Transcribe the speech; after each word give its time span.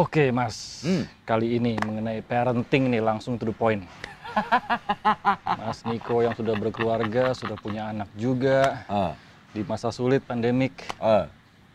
Oke 0.00 0.32
Mas, 0.32 0.80
Hmm. 0.80 1.04
kali 1.28 1.60
ini 1.60 1.76
mengenai 1.76 2.24
parenting 2.24 2.88
nih 2.88 3.04
langsung 3.04 3.36
to 3.36 3.44
the 3.44 3.52
point. 3.52 3.84
Mas 5.60 5.84
Niko 5.84 6.24
yang 6.24 6.32
sudah 6.32 6.56
berkeluarga, 6.56 7.36
sudah 7.36 7.60
punya 7.60 7.92
anak 7.92 8.08
juga 8.16 8.88
Ah, 8.88 9.12
di 9.52 9.60
masa 9.60 9.92
sulit 9.92 10.24
pandemik, 10.24 10.72
ah. 10.96 11.28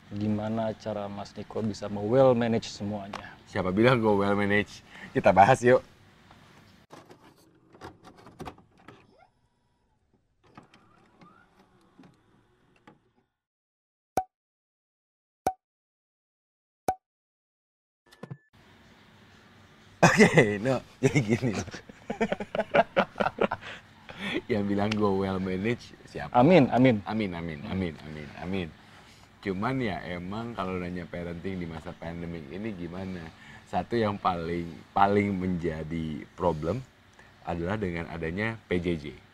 gimana 0.09 0.73
cara 0.73 1.05
Mas 1.05 1.37
Niko 1.37 1.61
bisa 1.61 1.85
well 1.85 2.33
manage 2.33 2.73
semuanya? 2.73 3.29
Siapa 3.45 3.69
bilang 3.69 4.01
gue 4.01 4.09
well 4.17 4.33
manage? 4.33 4.81
Kita 5.13 5.29
bahas 5.29 5.61
yuk. 5.61 5.85
Oke, 20.05 20.61
no, 20.61 20.77
jadi 21.01 21.19
gini. 21.23 21.53
Yang 24.45 24.63
bilang 24.69 24.91
gue 24.93 25.11
well 25.25 25.41
manage 25.41 25.97
siapa? 26.05 26.29
Amin, 26.37 26.69
amin. 26.69 27.01
Amin, 27.09 27.31
amin, 27.33 27.59
amin, 27.65 27.93
amin, 28.05 28.27
amin. 28.45 28.67
Cuman 29.41 29.81
ya 29.81 30.01
emang 30.05 30.53
kalau 30.53 30.77
nanya 30.77 31.05
parenting 31.09 31.57
di 31.57 31.65
masa 31.65 31.93
pandemi 31.97 32.41
ini 32.53 32.69
gimana? 32.77 33.21
Satu 33.65 33.97
yang 33.97 34.21
paling 34.21 34.69
paling 34.93 35.33
menjadi 35.33 36.21
problem 36.37 36.85
adalah 37.45 37.77
dengan 37.77 38.05
adanya 38.13 38.57
PJJ. 38.69 39.24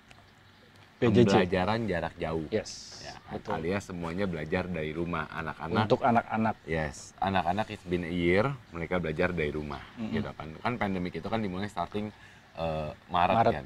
PJJ. 1.02 1.18
Pembelajaran 1.26 1.80
jarak 1.84 2.14
jauh. 2.16 2.46
Yes, 2.48 3.02
Ya, 3.02 3.18
betul. 3.28 3.58
alias 3.58 3.84
semuanya 3.84 4.23
belajar 4.23 4.70
dari 4.70 4.94
rumah 4.94 5.26
anak-anak. 5.27 5.84
Untuk 5.84 6.05
anak-anak. 6.05 6.55
Yes, 6.64 7.18
anak-anak 7.18 7.66
it's 7.68 7.82
been 7.84 8.05
a 8.05 8.14
year 8.14 8.46
mereka 8.70 9.02
belajar 9.02 9.34
dari 9.34 9.50
rumah, 9.50 9.82
Mm-mm. 9.98 10.14
gitu 10.14 10.30
kan. 10.30 10.48
Kan 10.55 10.74
pandemik 10.77 11.12
itu 11.12 11.26
kan 11.26 11.41
dimulai 11.41 11.66
starting 11.66 12.14
eh, 12.54 12.90
Maret, 13.10 13.35
Maret. 13.35 13.54
kan. 13.57 13.66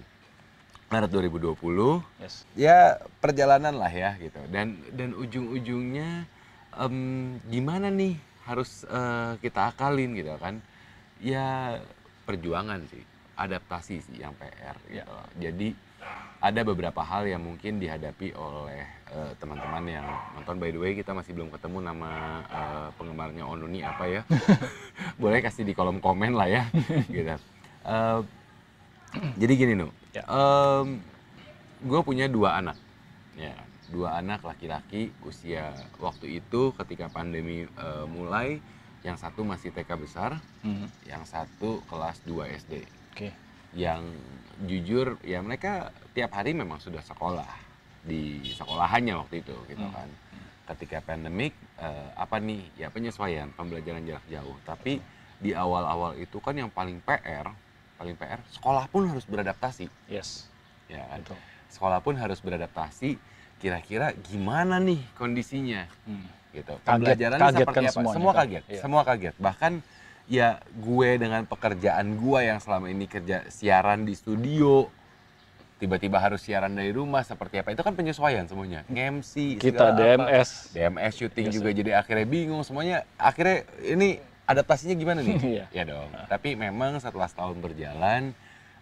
Maret 0.85 1.09
2020 1.11 1.99
Yes. 2.17 2.45
ya 2.55 2.77
perjalanan 3.19 3.73
lah 3.73 3.89
ya 3.89 4.15
gitu 4.15 4.37
dan 4.47 4.77
dan 4.93 5.11
ujung-ujungnya 5.11 6.29
em, 6.71 6.95
gimana 7.43 7.89
nih 7.89 8.15
harus 8.45 8.85
eh, 8.85 9.33
kita 9.41 9.73
akalin 9.73 10.13
gitu 10.13 10.31
kan 10.37 10.61
ya 11.17 11.81
perjuangan 12.23 12.85
sih 12.85 13.01
adaptasi 13.33 13.97
sih 13.99 14.21
yang 14.21 14.37
PR 14.37 14.77
gitu 14.87 15.09
jadi 15.35 15.67
ada 16.45 16.61
beberapa 16.61 17.01
hal 17.01 17.25
yang 17.25 17.41
mungkin 17.41 17.81
dihadapi 17.81 18.37
oleh 18.37 18.85
eh, 19.09 19.31
teman-teman 19.41 19.83
yang 19.89 20.05
nonton. 20.37 20.61
By 20.61 20.69
the 20.69 20.79
way 20.79 20.93
kita 20.93 21.15
masih 21.15 21.33
belum 21.33 21.49
ketemu 21.49 21.81
nama 21.81 22.11
eh, 22.45 22.87
penggemarnya 22.99 23.43
Onuni 23.49 23.81
apa 23.81 24.05
ya? 24.05 24.21
Boleh 25.21 25.41
kasih 25.41 25.65
di 25.65 25.73
kolom 25.73 25.97
komen 25.97 26.37
lah 26.37 26.45
ya 26.45 26.63
gitu. 27.13 27.33
Eh, 27.85 28.19
jadi 29.41 29.53
gini 29.57 29.73
nu. 29.73 29.89
Ya. 30.13 30.23
gue 31.83 32.01
punya 32.07 32.29
dua 32.31 32.61
anak. 32.61 32.77
Ya 33.35 33.55
dua 33.89 34.17
anak 34.17 34.41
laki-laki 34.41 35.13
usia 35.21 35.69
waktu 36.01 36.41
itu 36.41 36.73
ketika 36.77 37.09
pandemi 37.09 37.65
eh, 37.65 38.05
mulai. 38.05 38.61
Yang 39.05 39.21
satu 39.21 39.45
masih 39.45 39.69
TK 39.69 40.01
besar. 40.01 40.41
Hmm, 40.65 40.89
yang 41.05 41.21
satu 41.29 41.85
kelas 41.85 42.25
2 42.25 42.57
SD 42.57 42.81
Oke. 43.13 43.44
Yang 43.75 44.01
jujur 44.61 45.19
ya 45.21 45.39
mereka 45.39 45.91
tiap 46.11 46.31
hari 46.31 46.55
memang 46.55 46.79
sudah 46.79 47.03
sekolah 47.03 47.47
di 48.01 48.39
sekolahannya 48.47 49.13
waktu 49.17 49.43
itu 49.43 49.55
gitu 49.67 49.83
Hmm. 49.83 49.91
kan 49.93 50.09
ketika 50.65 51.03
pandemik 51.03 51.51
eh, 51.77 52.09
apa 52.15 52.39
nih 52.39 52.63
ya 52.73 52.87
penyesuaian 52.87 53.51
pembelajaran 53.51 54.01
jarak 54.01 54.25
jauh 54.25 54.55
tapi 54.63 55.03
di 55.37 55.51
awal-awal 55.51 56.15
itu 56.15 56.39
kan 56.39 56.55
yang 56.55 56.71
paling 56.71 57.03
PR 57.03 57.51
paling 57.95 58.15
PR 58.15 58.39
sekolah 58.49 58.87
pun 58.87 59.05
harus 59.05 59.23
beradaptasi 59.23 59.91
Yes. 60.07 60.47
ya 60.87 61.03
kan 61.05 61.19
Betul. 61.21 61.37
sekolah 61.67 61.99
pun 61.99 62.15
harus 62.15 62.39
beradaptasi 62.39 63.19
kira-kira 63.57 64.15
gimana 64.23 64.79
nih 64.79 65.03
kondisinya 65.13 65.83
Hmm. 66.05 66.25
gitu. 66.51 66.71
Kaget- 66.77 66.87
Pembelajarannya 66.87 67.43
kaget 67.43 67.59
seperti 67.59 67.75
kan 67.75 67.91
apa? 67.99 68.13
Semua 68.13 68.31
kan? 68.31 68.39
kaget, 68.41 68.63
Iya. 68.65 68.79
semua 68.79 69.01
kaget. 69.03 69.35
Bahkan 69.37 69.71
ya 70.25 70.57
gue 70.71 71.09
dengan 71.15 71.45
pekerjaan 71.45 72.15
gue 72.15 72.39
yang 72.41 72.57
selama 72.57 72.87
ini 72.87 73.05
kerja 73.05 73.45
siaran 73.47 74.03
di 74.03 74.13
studio, 74.13 74.89
tiba-tiba 75.75 76.17
harus 76.17 76.41
siaran 76.41 76.73
dari 76.73 76.89
rumah 76.89 77.21
seperti 77.21 77.59
apa? 77.59 77.71
Itu 77.71 77.81
kan 77.81 77.93
penyesuaian 77.93 78.45
semuanya. 78.45 78.81
MC, 78.87 79.57
Kita 79.57 79.91
segala 79.91 79.91
apa. 79.93 79.99
DMS. 80.31 80.49
DMS 80.71 81.13
syuting 81.15 81.45
Biasa. 81.45 81.55
juga 81.55 81.69
jadi 81.71 81.91
akhirnya 81.95 82.25
bingung 82.25 82.61
semuanya. 82.61 83.05
Akhirnya 83.15 83.57
ini 83.79 84.17
adaptasinya 84.45 84.95
gimana 84.95 85.19
nih? 85.21 85.37
Iya. 85.53 85.65
ya 85.69 85.83
dong. 85.85 86.09
Tapi 86.25 86.55
memang 86.55 86.97
setelah 86.97 87.29
setahun 87.29 87.57
berjalan, 87.59 88.33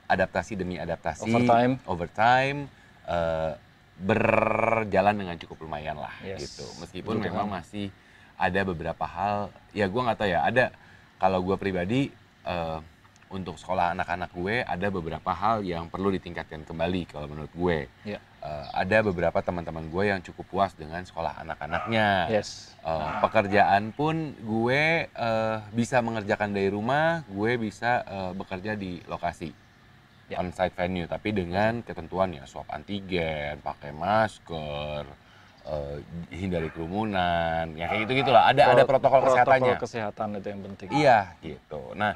adaptasi 0.06 0.56
demi 0.56 0.78
adaptasi, 0.78 1.28
Overtime. 1.28 1.74
overtime, 1.84 2.60
eh, 3.04 3.52
berjalan 3.94 5.16
dengan 5.16 5.36
cukup 5.38 5.64
lumayan 5.64 6.00
lah 6.00 6.14
Yes. 6.22 6.40
gitu. 6.46 6.66
Meskipun 6.80 7.20
Betul. 7.20 7.26
memang 7.30 7.48
masih 7.48 7.92
ada 8.34 8.62
beberapa 8.64 9.06
hal, 9.06 9.38
ya 9.72 9.86
gue 9.86 10.02
nggak 10.02 10.18
tahu 10.18 10.30
ya. 10.30 10.42
Ada 10.44 10.66
kalau 11.24 11.40
gue 11.40 11.56
pribadi 11.56 12.12
eh, 12.44 12.80
untuk 13.32 13.56
sekolah 13.56 13.96
anak-anak 13.96 14.30
gue 14.36 14.62
ada 14.62 14.88
beberapa 14.92 15.32
hal 15.32 15.64
yang 15.64 15.88
perlu 15.88 16.12
ditingkatkan 16.12 16.68
kembali 16.68 17.08
kalau 17.08 17.32
menurut 17.32 17.54
gue. 17.56 17.88
Iya. 18.04 18.20
Eh, 18.44 18.68
ada 18.76 18.98
beberapa 19.08 19.40
teman-teman 19.40 19.88
gue 19.88 20.04
yang 20.12 20.20
cukup 20.20 20.46
puas 20.52 20.76
dengan 20.76 21.00
sekolah 21.08 21.40
anak-anaknya. 21.48 22.28
Yes. 22.28 22.76
Eh, 22.84 23.10
pekerjaan 23.24 23.96
pun 23.96 24.36
gue 24.36 25.08
eh, 25.08 25.58
bisa 25.72 26.04
mengerjakan 26.04 26.52
dari 26.52 26.68
rumah, 26.68 27.24
gue 27.32 27.56
bisa 27.56 28.04
eh, 28.04 28.32
bekerja 28.36 28.76
di 28.76 29.00
lokasi 29.08 29.64
Ya. 30.32 30.40
on-site 30.40 30.72
venue, 30.72 31.04
tapi 31.04 31.36
dengan 31.36 31.84
ketentuan 31.84 32.32
ya 32.32 32.48
swab 32.48 32.64
antigen, 32.72 33.60
pakai 33.60 33.92
masker, 33.92 35.04
eh, 35.64 35.98
hindari 36.30 36.68
kerumunan, 36.70 37.66
ya 37.74 37.86
kayak 37.88 38.08
gitu 38.08 38.26
gitulah. 38.26 38.44
Ada 38.52 38.76
ada 38.76 38.84
protokol, 38.84 39.20
kesehatannya. 39.24 39.74
Protokol 39.74 39.84
kesehatan 39.88 40.28
itu 40.38 40.48
yang 40.50 40.62
penting. 40.68 40.88
Iya 40.92 41.20
gitu. 41.40 41.82
Nah, 41.96 42.12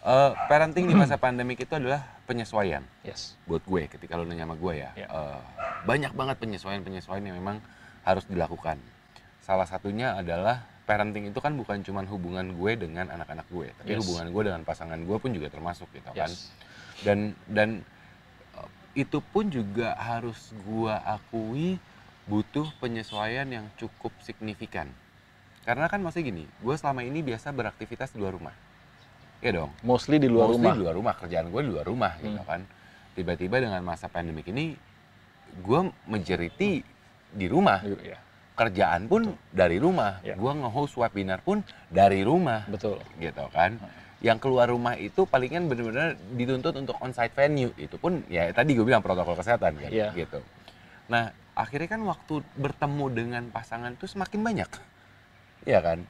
eh, 0.00 0.30
parenting 0.48 0.88
di 0.88 0.94
masa 0.96 1.16
pandemik 1.24 1.60
itu 1.60 1.72
adalah 1.72 2.00
penyesuaian 2.26 2.82
Yes. 3.06 3.38
buat 3.46 3.62
gue 3.62 3.86
ketika 3.86 4.18
lo 4.18 4.26
nanya 4.26 4.44
sama 4.44 4.56
gue 4.56 4.74
ya, 4.76 4.90
Ya. 4.96 5.06
eh, 5.06 5.40
banyak 5.84 6.12
banget 6.12 6.36
penyesuaian-penyesuaian 6.40 7.22
yang 7.22 7.36
memang 7.38 7.62
harus 8.02 8.24
dilakukan. 8.26 8.80
Salah 9.42 9.66
satunya 9.66 10.18
adalah 10.18 10.66
parenting 10.86 11.30
itu 11.30 11.38
kan 11.38 11.54
bukan 11.54 11.82
cuma 11.82 12.02
hubungan 12.02 12.54
gue 12.54 12.72
dengan 12.78 13.10
anak-anak 13.10 13.46
gue, 13.46 13.70
tapi 13.76 13.94
Yes. 13.94 14.02
hubungan 14.02 14.30
gue 14.30 14.42
dengan 14.46 14.62
pasangan 14.62 14.98
gue 14.98 15.16
pun 15.18 15.30
juga 15.30 15.50
termasuk 15.50 15.86
gitu 15.92 16.10
kan. 16.10 16.30
Yes. 16.30 16.50
Dan 17.04 17.36
dan 17.46 17.86
eh, 18.56 18.68
itu 18.96 19.20
pun 19.20 19.46
juga 19.46 19.92
harus 19.94 20.50
gue 20.64 20.94
akui 20.96 21.76
butuh 22.26 22.66
penyesuaian 22.76 23.46
yang 23.46 23.66
cukup 23.74 24.10
signifikan. 24.20 24.90
Karena 25.62 25.86
kan 25.86 25.98
maksudnya 25.98 26.30
gini, 26.30 26.44
gue 26.46 26.74
selama 26.74 27.02
ini 27.02 27.22
biasa 27.22 27.50
beraktivitas 27.50 28.10
di 28.10 28.18
luar 28.18 28.34
rumah. 28.34 28.54
Iya 29.38 29.62
dong. 29.62 29.70
Mostly 29.82 30.16
di 30.16 30.26
luar 30.26 30.48
Mostly 30.48 30.58
rumah. 30.60 30.72
di 30.72 30.80
luar 30.80 30.94
rumah 30.94 31.14
kerjaan 31.14 31.46
gue 31.46 31.60
di 31.60 31.70
luar 31.70 31.84
rumah 31.84 32.12
gitu 32.18 32.34
Hmm. 32.34 32.48
kan 32.48 32.60
tiba-tiba 33.12 33.56
dengan 33.58 33.80
masa 33.80 34.06
pandemik 34.06 34.46
ini 34.46 34.74
gue 35.56 35.80
majority 36.04 36.80
di 37.30 37.46
rumah 37.46 37.80
Iya. 37.80 38.16
kerjaan 38.54 39.04
pun 39.06 39.22
dari 39.50 39.76
rumah 39.76 40.20
Ya. 40.20 40.34
gue 40.34 40.52
nge-host 40.52 40.96
webinar 40.96 41.40
pun 41.40 41.60
dari 41.86 42.20
rumah 42.20 42.64
Betul. 42.66 42.96
gitu 43.16 43.44
kan 43.50 43.76
yang 44.18 44.36
keluar 44.36 44.66
rumah 44.66 44.96
itu 44.96 45.24
palingan 45.24 45.64
benar-benar 45.66 46.16
dituntut 46.30 46.72
untuk 46.74 46.96
onsite 46.98 47.32
venue 47.32 47.72
itu 47.76 47.94
pun 47.94 48.24
ya 48.26 48.48
tadi 48.50 48.72
gue 48.72 48.82
bilang 48.82 49.00
protokol 49.00 49.36
kesehatan 49.36 49.76
kan 49.76 49.90
Iya. 49.90 50.12
gitu 50.12 50.40
nah 51.06 51.28
akhirnya 51.56 51.88
kan 51.88 52.02
waktu 52.04 52.44
bertemu 52.54 53.06
dengan 53.10 53.42
pasangan 53.48 53.96
itu 53.96 54.04
semakin 54.04 54.40
banyak 54.44 54.70
ya 55.64 55.80
kan 55.80 56.04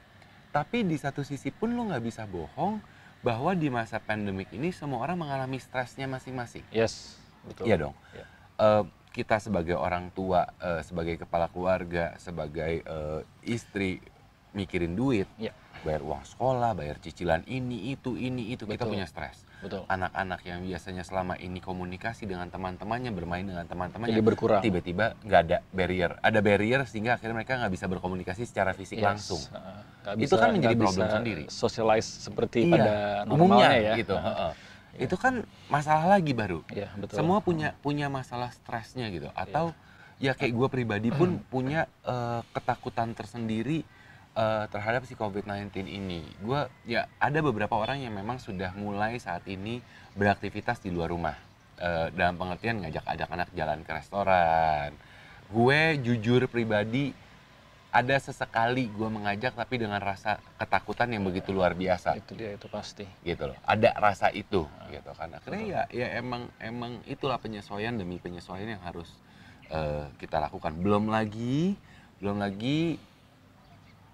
tapi 0.51 0.83
di 0.83 0.99
satu 0.99 1.23
sisi 1.23 1.49
pun 1.49 1.71
lo 1.71 1.87
nggak 1.87 2.03
bisa 2.03 2.27
bohong 2.27 2.83
bahwa 3.23 3.55
di 3.55 3.71
masa 3.71 3.97
pandemik 3.97 4.51
ini 4.51 4.69
semua 4.69 5.01
orang 5.01 5.17
mengalami 5.17 5.57
stresnya 5.57 6.05
masing-masing 6.05 6.67
Yes. 6.69 7.17
Betul. 7.47 7.63
Iya 7.71 7.75
dong. 7.79 7.95
Iya. 8.11 8.25
Eh, 8.59 8.83
kita 9.15 9.39
sebagai 9.39 9.73
orang 9.79 10.11
tua, 10.11 10.45
eh, 10.59 10.83
sebagai 10.83 11.15
kepala 11.17 11.47
keluarga, 11.47 12.13
sebagai 12.19 12.83
eh, 12.83 13.21
istri 13.47 14.03
mikirin 14.51 14.93
duit, 14.99 15.31
Iya. 15.39 15.55
bayar 15.87 16.03
uang 16.03 16.27
sekolah, 16.27 16.75
bayar 16.75 16.99
cicilan 16.99 17.47
ini 17.47 17.95
itu 17.95 18.19
ini 18.19 18.51
itu 18.51 18.67
kita 18.67 18.83
Betul. 18.83 18.99
punya 18.99 19.07
stres. 19.07 19.46
Anak-anak 19.65 20.45
yang 20.45 20.61
biasanya 20.61 21.01
selama 21.01 21.33
ini 21.41 21.57
komunikasi 21.57 22.29
dengan 22.29 22.45
teman-temannya, 22.47 23.09
bermain 23.09 23.41
dengan 23.41 23.65
teman-temannya, 23.65 24.13
Jadi 24.13 24.21
berkurang. 24.21 24.61
tiba-tiba 24.61 25.17
nggak 25.25 25.41
ada 25.49 25.57
barrier. 25.73 26.11
Ada 26.21 26.39
barrier 26.45 26.81
sehingga 26.85 27.17
akhirnya 27.17 27.41
mereka 27.41 27.57
nggak 27.57 27.73
bisa 27.73 27.85
berkomunikasi 27.89 28.45
secara 28.45 28.77
fisik 28.77 29.01
Yes. 29.01 29.05
langsung. 29.09 29.41
Uh, 29.49 29.81
nggak 30.13 30.29
Itu 30.29 30.35
kan 30.37 30.49
menjadi 30.53 30.75
nggak 30.77 30.85
problem 30.85 31.07
bisa 31.09 31.17
sendiri. 31.17 31.43
Socialize 31.49 32.09
seperti 32.29 32.59
Iya, 32.69 32.73
pada 32.77 32.93
Umumnya 33.25 33.33
normalnya 33.33 33.69
ya. 33.81 33.93
gitu. 33.97 34.15
Uh, 34.15 34.21
heeh. 34.21 34.51
Iya. 34.93 35.01
Itu 35.09 35.15
kan 35.17 35.33
masalah 35.67 36.05
lagi 36.05 36.31
baru. 36.37 36.61
Iya, 36.69 36.89
betul. 36.93 37.15
semua 37.17 37.37
punya 37.41 37.73
punya 37.81 38.07
masalah 38.13 38.53
stresnya 38.53 39.09
gitu 39.09 39.29
atau 39.33 39.73
ya 40.17 40.33
kayak 40.33 40.53
gue 40.53 40.67
pribadi 40.73 41.09
pun 41.13 41.37
punya 41.45 41.85
eh, 42.01 42.41
ketakutan 42.49 43.13
tersendiri 43.13 43.85
eh, 44.37 44.65
terhadap 44.69 45.03
si 45.09 45.17
COVID-19 45.17 45.73
ini. 45.89 46.21
Gue 46.39 46.69
ya 46.85 47.09
ada 47.17 47.39
beberapa 47.41 47.73
orang 47.73 48.05
yang 48.05 48.13
memang 48.13 48.37
sudah 48.37 48.71
mulai 48.77 49.17
saat 49.17 49.41
ini 49.49 49.81
beraktivitas 50.13 50.77
di 50.79 50.93
luar 50.93 51.09
rumah. 51.09 51.35
Eh, 51.77 52.09
dalam 52.13 52.37
pengertian 52.37 52.81
ngajak 52.85 53.05
ajak 53.05 53.29
anak 53.33 53.49
jalan 53.53 53.81
ke 53.81 53.91
restoran. 53.93 54.93
Gue 55.49 55.97
jujur 56.01 56.45
pribadi 56.49 57.13
ada 57.87 58.19
sesekali 58.19 58.91
gue 58.93 59.09
mengajak 59.09 59.55
tapi 59.55 59.79
dengan 59.79 59.97
rasa 59.97 60.37
ketakutan 60.59 61.07
yang 61.07 61.23
begitu 61.23 61.55
luar 61.55 61.71
biasa 61.73 62.19
Itu 62.19 62.35
dia 62.35 62.53
itu 62.53 62.67
pasti. 62.69 63.07
gitu 63.25 63.49
loh. 63.49 63.57
Ada 63.65 63.95
rasa 63.97 64.27
itu 64.33 64.65
gitu 64.91 65.11
kan. 65.17 65.33
Akhirnya 65.33 65.63
ya 65.65 65.81
ya 65.89 66.07
emang 66.19 66.51
emang 66.61 67.01
itulah 67.09 67.39
penyesuaian 67.41 67.95
demi 67.95 68.19
penyesuaian 68.21 68.77
yang 68.77 68.83
harus 68.83 69.07
eh, 69.71 70.05
kita 70.21 70.37
lakukan. 70.37 70.77
Belum 70.77 71.09
lagi 71.09 71.73
belum 72.17 72.41
lagi 72.41 72.97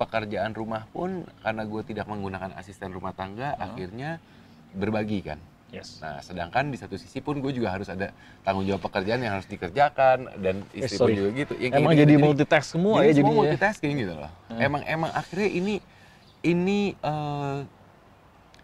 pekerjaan 0.04 0.52
rumah 0.52 0.84
pun 0.88 1.10
karena 1.40 1.64
gue 1.64 1.82
tidak 1.84 2.06
menggunakan 2.06 2.52
asisten 2.54 2.92
rumah 2.92 3.12
tangga 3.12 3.54
Hmm. 3.54 3.66
akhirnya 3.66 4.10
berbagi 4.74 5.24
kan. 5.24 5.40
Yes. 5.70 5.98
Nah, 5.98 6.22
sedangkan 6.22 6.70
di 6.70 6.78
satu 6.78 6.94
sisi 6.94 7.18
pun 7.18 7.40
gue 7.40 7.50
juga 7.50 7.72
harus 7.72 7.88
ada 7.88 8.14
tanggung 8.44 8.62
jawab 8.64 8.84
pekerjaan 8.84 9.18
yang 9.20 9.34
harus 9.34 9.48
dikerjakan 9.48 10.30
dan 10.38 10.62
istri 10.72 10.96
pun 10.96 11.10
sorry. 11.10 11.16
juga 11.16 11.30
gitu. 11.36 11.54
Ya, 11.58 11.70
Emang 11.74 11.94
gitu. 11.94 12.02
jadi 12.04 12.14
multitask 12.16 12.68
semua 12.70 12.96
Jadi 13.00 13.02
ya 13.02 13.12
semua 13.12 13.14
jadinya. 13.16 13.32
ya. 13.32 13.40
multitasking 13.42 13.94
gitu 13.98 14.14
loh. 14.16 14.32
Hmm. 14.48 14.60
Emang 14.60 14.82
emang 14.86 15.12
akhirnya 15.12 15.50
ini 15.50 15.76
ini 16.44 16.80
eh, 16.94 17.58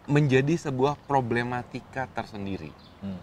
menjadi 0.06 0.54
sebuah 0.60 0.98
problematika 1.04 2.06
tersendiri 2.08 2.70
Hmm. 3.00 3.18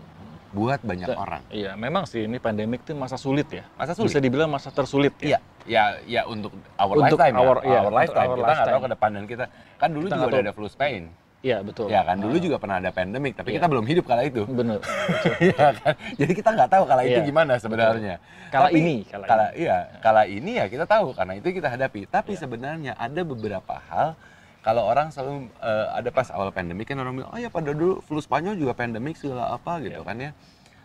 buat 0.49 0.79
banyak 0.81 1.07
orang. 1.09 1.43
Iya, 1.47 1.75
memang 1.75 2.03
sih 2.03 2.23
ini 2.23 2.39
pandemik 2.39 2.81
itu 2.81 2.91
masa 2.91 3.15
sulit 3.15 3.47
ya. 3.47 3.63
Masa 3.75 3.93
sulit. 3.93 4.09
Bisa 4.09 4.19
dibilang 4.19 4.47
masa 4.47 4.67
tersulit 4.67 5.13
Iya, 5.21 5.37
ya. 5.67 5.83
ya 6.01 6.21
ya 6.21 6.21
untuk 6.25 6.51
our 6.75 6.95
Untuk 6.95 7.19
lifetime 7.19 7.35
ya. 7.35 7.41
our- 7.43 7.61
iya, 7.61 7.77
our 7.77 7.85
untuk 7.85 7.99
lifetime. 7.99 8.27
our 8.27 8.37
kita 8.37 8.51
nggak 8.53 8.67
tahu 8.67 8.79
ke 8.79 8.89
depan 8.95 9.09
dan 9.11 9.23
kita 9.27 9.45
kan 9.75 9.89
dulu 9.91 10.05
Kita 10.07 10.15
juga 10.15 10.25
udah 10.25 10.39
ada 10.41 10.51
flu 10.51 10.67
Spain. 10.67 11.03
Iya, 11.37 11.61
betul. 11.61 11.85
Ya 11.87 12.01
kan 12.01 12.17
dulu 12.17 12.33
Ah, 12.33 12.41
juga 12.41 12.57
pernah 12.57 12.77
ada 12.81 12.89
pandemik, 12.89 13.37
tapi 13.37 13.53
Iya. 13.53 13.61
kita 13.61 13.67
belum 13.69 13.85
hidup 13.85 14.05
kala 14.09 14.25
itu. 14.25 14.41
bener. 14.49 14.81
Iya 15.45 15.67
kan? 15.71 15.93
Jadi 16.17 16.31
kita 16.33 16.49
nggak 16.49 16.69
tahu 16.71 16.83
kala 16.83 17.01
itu 17.03 17.13
Iya, 17.13 17.23
gimana 17.23 17.53
sebenarnya. 17.55 18.15
Kala 18.49 18.67
Tapi 18.67 18.79
ini, 18.81 18.95
kala 19.05 19.23
kala 19.23 19.45
ini. 19.47 19.61
iya, 19.61 19.77
kala 20.01 20.21
ini 20.25 20.51
ya 20.57 20.65
kita 20.65 20.85
tahu 20.85 21.13
karena 21.13 21.33
itu 21.37 21.47
kita 21.51 21.69
hadapi. 21.69 22.09
Tapi 22.09 22.33
Iya. 22.33 22.39
sebenarnya 22.41 22.91
ada 22.97 23.21
beberapa 23.21 23.75
hal 23.85 24.17
kalau 24.59 24.83
orang 24.83 25.13
selalu 25.13 25.47
eh, 25.61 25.87
ada 25.93 26.09
pas 26.09 26.27
awal 26.31 26.49
pandemik 26.49 26.83
kan 26.85 26.97
orang 26.97 27.13
bilang, 27.15 27.29
"Oh 27.29 27.37
ya 27.37 27.47
pada 27.47 27.69
dulu 27.69 28.01
flu 28.01 28.17
Spanyol 28.17 28.57
juga 28.57 28.73
pandemik 28.73 29.15
segala 29.15 29.53
apa 29.53 29.77
gitu 29.79 29.93
Iya. 29.93 30.03
kan 30.03 30.17
ya." 30.17 30.31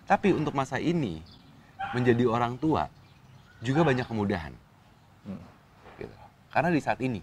Tapi 0.04 0.36
untuk 0.36 0.52
masa 0.52 0.76
ini 0.76 1.24
menjadi 1.90 2.28
orang 2.28 2.54
tua 2.56 2.92
juga 3.58 3.82
banyak 3.82 4.04
kemudahan. 4.04 4.52
Hmm. 5.24 5.42
Gitu. 5.96 6.16
Karena 6.48 6.68
di 6.68 6.80
saat 6.80 6.98
ini 6.98 7.20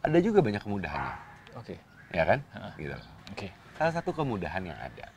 ada 0.00 0.18
juga 0.18 0.40
banyak 0.40 0.60
kemudahannya, 0.60 1.14
Oke. 1.56 1.74
ya 2.10 2.24
kan? 2.24 2.38
Ah. 2.52 2.72
Gitu. 2.76 2.96
Oke. 3.32 3.48
Salah 3.74 3.92
satu 3.92 4.10
kemudahan 4.10 4.62
yang 4.62 4.76
ada 4.76 5.08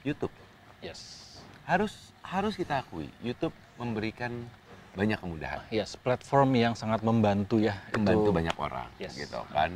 YouTube 0.00 0.32
Yes. 0.78 1.26
harus 1.64 2.14
harus 2.22 2.54
kita 2.54 2.80
akui 2.80 3.10
YouTube 3.18 3.52
memberikan 3.76 4.30
banyak 4.94 5.18
kemudahan 5.18 5.60
Yes, 5.68 5.94
platform 5.94 6.54
yang 6.54 6.72
sangat 6.72 7.02
membantu 7.02 7.58
ya. 7.58 7.76
membantu 7.92 8.30
Itu- 8.30 8.36
banyak 8.36 8.56
orang 8.56 8.88
Yes. 8.96 9.14
gitu 9.14 9.42
kan 9.48 9.74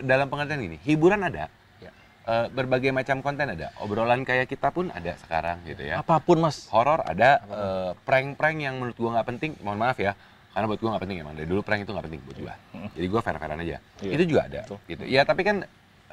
dalam 0.00 0.26
pengertian 0.26 0.60
ini 0.60 0.76
hiburan 0.80 1.22
ada 1.22 1.46
Ya. 1.78 1.90
eh, 2.26 2.46
berbagai 2.50 2.90
macam 2.90 3.18
konten 3.20 3.46
ada 3.48 3.72
obrolan 3.78 4.22
kayak 4.22 4.46
kita 4.46 4.68
pun 4.68 4.90
ada 4.90 5.16
sekarang 5.16 5.62
gitu 5.64 5.80
ya 5.82 6.02
Apa 6.02 6.18
pun 6.18 6.42
mas. 6.42 6.66
horor 6.68 7.00
ada 7.00 7.40
eh, 7.40 7.90
prank-prank 8.04 8.58
yang 8.60 8.74
menurut 8.76 8.96
gua 8.96 9.10
nggak 9.16 9.28
penting 9.30 9.50
mohon 9.62 9.78
maaf 9.78 9.96
ya 9.96 10.12
karena 10.60 10.68
buat 10.68 10.76
gua 10.78 10.90
nggak 10.92 11.02
penting 11.02 11.18
emang 11.18 11.32
dari 11.32 11.48
dulu 11.48 11.64
prank 11.64 11.80
itu 11.80 11.90
nggak 11.90 12.04
penting 12.04 12.20
buat 12.22 12.38
gua 12.38 12.54
Mm. 12.70 12.88
jadi 12.92 13.06
gua 13.08 13.20
fair-fairan 13.24 13.58
aja 13.58 13.76
Iya, 13.98 14.12
itu 14.12 14.24
juga 14.28 14.40
ada 14.44 14.60
betul. 14.62 14.78
gitu 14.86 15.02
ya 15.08 15.24
tapi 15.24 15.40
kan 15.40 15.56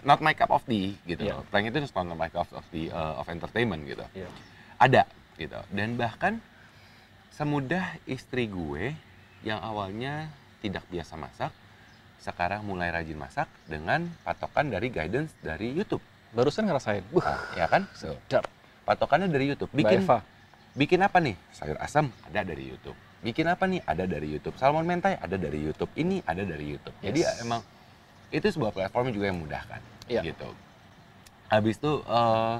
not 0.01 0.19
my 0.21 0.31
cup 0.31 0.47
of 0.49 0.63
tea 0.63 0.95
gitu 1.03 1.19
Iya. 1.21 1.35
loh. 1.35 1.44
prank 1.51 1.67
itu 1.67 1.77
not 1.83 2.15
my 2.15 2.31
cup 2.31 2.47
of 2.49 2.63
tea 2.71 2.88
uh, 2.89 3.19
of 3.19 3.27
entertainment 3.27 3.83
gitu 3.83 4.07
Iya. 4.15 4.31
ada 4.79 5.03
gitu 5.35 5.59
dan 5.69 5.89
bahkan 5.94 6.39
semudah 7.29 7.83
istri 8.05 8.47
gue 8.47 8.95
yang 9.44 9.59
awalnya 9.59 10.31
tidak 10.59 10.88
biasa 10.88 11.13
masak 11.13 11.51
sekarang 12.17 12.63
mulai 12.63 12.89
rajin 12.89 13.13
masak 13.13 13.45
dengan 13.65 14.07
patokan 14.23 14.67
dari 14.67 14.88
guidance 14.88 15.35
dari 15.39 15.69
YouTube 15.69 16.01
Barusan 16.27 16.67
ngerasain. 16.67 17.07
Wah, 17.15 17.23
Nah, 17.23 17.39
ya 17.55 17.65
kan 17.67 17.88
so, 17.94 18.11
sedap. 18.27 18.44
patokannya 18.83 19.27
dari 19.27 19.47
YouTube 19.47 19.71
bikin 19.71 20.03
bikin 20.73 20.99
apa 20.99 21.17
nih 21.17 21.33
sayur 21.49 21.79
asam 21.79 22.11
ada 22.23 22.44
dari 22.44 22.67
YouTube 22.67 22.94
bikin 23.19 23.46
apa 23.46 23.64
nih? 23.64 23.81
Ada 23.81 24.06
dari 24.06 24.28
YouTube. 24.30 24.56
Salmon 24.56 24.84
mentai 24.84 25.16
ada 25.16 25.36
dari 25.36 25.60
YouTube. 25.60 25.90
Ini 25.94 26.22
ada 26.24 26.42
dari 26.42 26.66
YouTube. 26.68 26.96
Jadi 27.00 27.19
Yes. 27.19 27.42
emang 27.42 27.62
itu 28.28 28.46
sebuah 28.46 28.72
platform 28.72 29.10
juga 29.10 29.25
yang 29.25 29.38
memudahkan 29.38 29.80
Iya. 30.06 30.22
gitu. 30.24 30.50
Habis 31.48 31.78
itu 31.78 31.92
eh, 32.02 32.56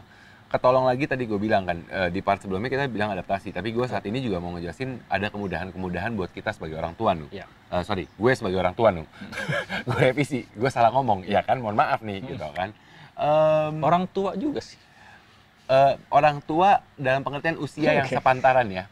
ketolong 0.48 0.84
lagi 0.84 1.04
tadi 1.06 1.24
gue 1.24 1.36
bilang 1.36 1.64
kan? 1.64 1.84
Eh, 1.86 2.08
di 2.08 2.22
part 2.22 2.40
sebelumnya 2.40 2.68
kita 2.68 2.88
bilang 2.88 3.12
adaptasi. 3.12 3.52
Tapi 3.52 3.70
gue 3.70 3.84
saat 3.84 4.04
ini 4.04 4.18
juga 4.18 4.40
mau 4.40 4.52
ngejelasin 4.52 5.04
ada 5.06 5.28
kemudahan-kemudahan 5.28 6.14
buat 6.14 6.32
kita 6.32 6.52
sebagai 6.52 6.76
orang 6.76 6.94
tua 6.94 7.12
nih 7.14 7.28
Iya. 7.34 7.46
Eh, 7.70 7.84
sorry 7.84 8.08
gue 8.08 8.32
sebagai 8.32 8.56
orang 8.56 8.74
tua 8.74 8.90
nih 8.90 9.04
gue 9.86 9.98
revisi. 10.02 10.48
Gue 10.50 10.68
salah 10.68 10.90
ngomong. 10.90 11.24
Ya 11.24 11.42
kan? 11.42 11.60
Mohon 11.60 11.78
maaf 11.78 12.00
nih 12.00 12.20
Hmm. 12.20 12.30
gitu 12.30 12.48
kan? 12.50 12.70
Em, 13.14 13.76
Orang 13.82 14.06
tua 14.08 14.34
juga 14.34 14.60
sih. 14.60 14.80
eh, 15.68 16.00
orang 16.08 16.40
tua 16.40 16.80
dalam 16.96 17.20
pengertian 17.22 17.58
usia 17.58 17.92
yang 17.92 18.08
Oke. 18.08 18.16
sepantaran 18.16 18.72
ya 18.72 18.88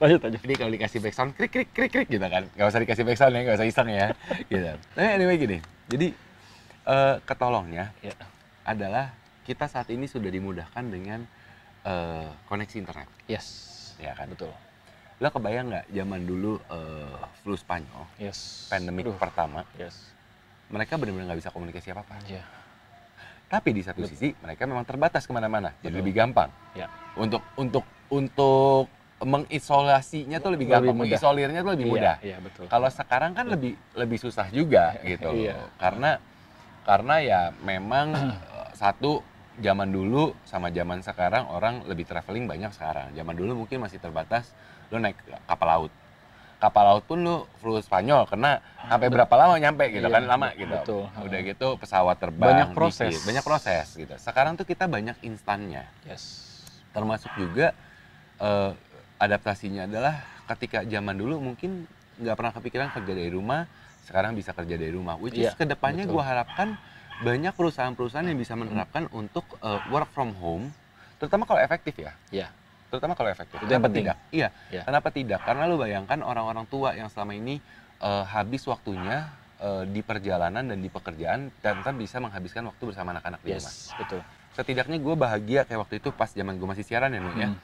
Lanjut 0.00 0.20
aja. 0.24 0.38
Jadi 0.40 0.54
kalau 0.56 0.72
dikasih 0.72 0.98
backsound 0.98 1.30
krik 1.36 1.52
krik 1.52 1.68
krik 1.70 1.92
krik 1.92 2.08
gitu 2.08 2.24
kan. 2.24 2.48
Gak 2.56 2.66
usah 2.66 2.80
dikasih 2.80 3.04
backsound 3.04 3.36
ya, 3.36 3.40
gak 3.44 3.56
usah 3.60 3.68
iseng 3.68 3.88
ya. 3.92 4.06
gitu. 4.50 4.72
Tapi 4.96 5.06
anyway 5.06 5.36
gini. 5.36 5.58
Jadi 5.92 6.08
eh, 6.88 7.16
ketolongnya 7.22 7.92
Ya. 8.00 8.16
adalah 8.64 9.12
kita 9.44 9.68
saat 9.68 9.92
ini 9.92 10.08
sudah 10.08 10.32
dimudahkan 10.32 10.84
dengan 10.88 11.20
eh, 11.84 12.28
koneksi 12.48 12.76
internet, 12.80 13.08
Yes. 13.28 13.46
ya 14.00 14.16
kan. 14.16 14.32
Betul. 14.32 14.52
Lo 15.20 15.28
kebayang 15.28 15.68
nggak 15.68 15.86
zaman 15.92 16.20
dulu 16.24 16.56
eh, 16.64 17.20
flu 17.44 17.52
Spanyol, 17.56 18.08
Yes. 18.16 18.68
pandemik 18.72 19.04
Aduh. 19.04 19.20
pertama, 19.20 19.68
Yes. 19.76 20.08
mereka 20.72 20.96
benar-benar 20.96 21.28
nggak 21.28 21.40
bisa 21.44 21.52
komunikasi 21.52 21.92
apa-apa. 21.92 22.24
Iya. 22.24 22.40
Tapi 23.50 23.74
di 23.74 23.82
satu 23.84 24.00
Betul. 24.00 24.12
sisi 24.16 24.28
mereka 24.40 24.64
memang 24.64 24.86
terbatas 24.86 25.28
ke 25.28 25.32
mana-mana, 25.34 25.76
jadi 25.84 25.92
Betul. 25.92 26.00
lebih 26.00 26.14
gampang. 26.16 26.48
Ya. 26.72 26.88
Untuk 27.18 27.42
untuk 27.58 27.82
untuk 28.08 28.86
mengisolasinya 29.20 30.40
tuh 30.40 30.56
lebih 30.56 30.66
Lebih 30.66 30.74
gampang, 30.80 30.96
mudah. 30.96 31.00
mengisolirnya 31.06 31.60
tuh 31.60 31.72
lebih 31.74 31.86
mudah. 31.88 32.16
Iya, 32.20 32.26
iya, 32.26 32.36
betul. 32.40 32.64
Kalau 32.66 32.88
sekarang 32.88 33.32
kan 33.32 33.46
lebih 33.46 33.72
lebih 33.94 34.16
susah 34.16 34.48
juga 34.48 34.96
gitu 35.02 35.28
loh. 35.28 35.44
Iya. 35.44 35.56
Karena 35.76 36.10
karena 36.82 37.14
ya 37.20 37.40
memang 37.60 38.16
satu 38.80 39.20
zaman 39.60 39.88
dulu 39.88 40.32
sama 40.42 40.72
zaman 40.72 41.04
sekarang 41.04 41.44
orang 41.46 41.84
lebih 41.84 42.04
traveling 42.04 42.48
banyak 42.48 42.72
sekarang. 42.72 43.12
Zaman 43.12 43.34
dulu 43.36 43.64
mungkin 43.64 43.80
masih 43.80 44.00
terbatas 44.00 44.56
lo 44.88 44.96
naik 44.96 45.16
kapal 45.44 45.68
laut. 45.68 45.92
Kapal 46.56 46.84
laut 46.86 47.04
pun 47.04 47.16
lo 47.20 47.48
flu 47.56 47.76
Spanyol 47.76 48.24
kena 48.24 48.60
sampai 48.84 49.08
berapa 49.08 49.32
lama 49.32 49.56
nyampe 49.56 49.88
gitu 49.90 50.04
Iya, 50.04 50.12
kan 50.12 50.24
lama 50.24 50.48
gitu. 50.52 50.68
betul. 50.70 51.02
Udah 51.20 51.40
gitu 51.40 51.68
pesawat 51.76 52.16
terbang 52.16 52.52
Banyak 52.52 52.68
proses. 52.72 53.16
dikit. 53.16 53.24
banyak 53.24 53.44
proses 53.44 53.86
gitu. 53.92 54.12
Sekarang 54.16 54.56
tuh 54.56 54.64
kita 54.64 54.84
banyak 54.84 55.16
instannya 55.20 55.84
Yes. 56.04 56.48
termasuk 56.90 57.32
juga 57.34 57.72
eh, 58.36 58.72
adaptasinya 59.20 59.84
adalah 59.84 60.24
ketika 60.48 60.82
zaman 60.82 61.14
dulu 61.14 61.38
mungkin 61.38 61.84
nggak 62.16 62.36
pernah 62.36 62.52
kepikiran 62.56 62.88
kerja 62.90 63.12
dari 63.12 63.30
rumah 63.30 63.68
sekarang 64.08 64.32
bisa 64.34 64.56
kerja 64.56 64.74
dari 64.80 64.90
rumah 64.90 65.20
which 65.20 65.36
is 65.36 65.52
Iya, 65.52 65.60
ke 65.60 65.64
depannya 65.68 66.08
gue 66.08 66.24
harapkan 66.24 66.74
banyak 67.20 67.52
perusahaan-perusahaan 67.52 68.24
yang 68.24 68.40
bisa 68.40 68.56
menerapkan 68.56 69.06
untuk 69.12 69.44
eh, 69.60 69.80
work 69.92 70.08
from 70.10 70.32
home 70.40 70.72
terutama 71.20 71.44
kalau 71.44 71.60
efektif 71.60 71.94
ya 72.00 72.16
Iya. 72.32 72.48
terutama 72.88 73.12
kalau 73.14 73.28
efektif 73.30 73.60
Itu 73.60 73.68
yang 73.70 73.84
penting. 73.84 74.08
tidak 74.08 74.16
iya 74.32 74.48
Iya. 74.72 74.82
kenapa 74.88 75.12
tidak 75.12 75.44
karena 75.44 75.68
lu 75.68 75.76
bayangkan 75.76 76.24
orang-orang 76.24 76.64
tua 76.66 76.96
yang 76.96 77.12
selama 77.12 77.36
ini 77.36 77.60
eh, 78.00 78.24
habis 78.24 78.64
waktunya 78.64 79.28
eh, 79.60 79.84
di 79.84 80.00
perjalanan 80.00 80.64
dan 80.64 80.78
di 80.80 80.88
pekerjaan 80.88 81.52
dan 81.60 81.72
tetap 81.84 81.94
bisa 81.94 82.18
menghabiskan 82.18 82.64
waktu 82.66 82.82
bersama 82.88 83.12
anak-anak 83.14 83.40
di 83.44 83.52
rumah 83.52 83.68
Yes, 83.68 83.92
betul. 83.94 84.24
setidaknya 84.56 84.96
gue 84.98 85.14
bahagia 85.14 85.68
kayak 85.68 85.80
waktu 85.86 86.00
itu 86.00 86.08
pas 86.10 86.32
zaman 86.32 86.56
gue 86.56 86.66
masih 86.66 86.82
siaran 86.82 87.12
ya 87.12 87.20
Nu, 87.20 87.30
ya 87.36 87.48
Hmm. 87.52 87.60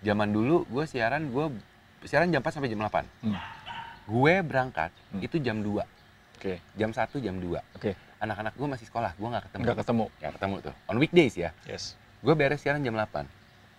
Zaman 0.00 0.28
dulu 0.28 0.62
gue 0.64 0.84
siaran 0.84 1.26
gue 1.26 1.46
siaran 2.02 2.28
jam 2.28 2.38
4 2.38 2.50
sampai 2.52 2.70
jam 2.70 2.80
8 2.80 3.02
Hmm. 3.20 3.38
gue 4.06 4.34
berangkat 4.40 4.90
Hmm. 5.10 5.20
itu 5.20 5.36
jam 5.38 5.58
2 5.58 5.82
Oke. 6.34 6.62
jam 6.74 6.90
1 6.90 7.18
jam 7.18 7.34
2 7.34 7.58
Oke. 7.74 7.98
anak-anak 8.18 8.54
gue 8.54 8.68
masih 8.68 8.86
sekolah 8.86 9.10
gue 9.12 9.28
nggak 9.28 9.44
ketemu. 9.46 9.62
Nggak 9.62 9.78
ketemu. 9.78 10.04
Nggak 10.12 10.32
ketemu 10.34 10.54
tuh. 10.60 10.74
On 10.86 10.96
weekdays 10.96 11.34
ya. 11.34 11.50
Yes. 11.64 11.94
gue 12.18 12.34
beres 12.34 12.58
siaran 12.58 12.82
jam 12.82 12.94
8 12.94 13.26